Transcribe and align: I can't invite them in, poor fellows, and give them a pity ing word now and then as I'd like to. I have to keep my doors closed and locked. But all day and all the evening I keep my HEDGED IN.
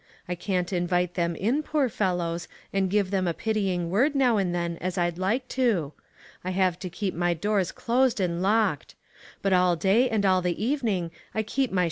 I 0.27 0.33
can't 0.33 0.73
invite 0.73 1.13
them 1.13 1.35
in, 1.35 1.61
poor 1.61 1.87
fellows, 1.87 2.47
and 2.73 2.89
give 2.89 3.11
them 3.11 3.27
a 3.27 3.35
pity 3.35 3.71
ing 3.71 3.91
word 3.91 4.15
now 4.15 4.37
and 4.37 4.49
then 4.55 4.77
as 4.77 4.97
I'd 4.97 5.19
like 5.19 5.47
to. 5.49 5.93
I 6.43 6.49
have 6.49 6.79
to 6.79 6.89
keep 6.89 7.13
my 7.13 7.35
doors 7.35 7.71
closed 7.71 8.19
and 8.19 8.41
locked. 8.41 8.95
But 9.43 9.53
all 9.53 9.75
day 9.75 10.09
and 10.09 10.25
all 10.25 10.41
the 10.41 10.57
evening 10.59 11.11
I 11.35 11.43
keep 11.43 11.71
my 11.71 11.73
HEDGED 11.73 11.73
IN. 11.73 11.79